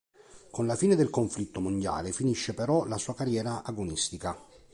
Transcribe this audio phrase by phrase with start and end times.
[0.49, 4.35] Con la fine del conflitto mondiale finisce però la sua carriera agonistica.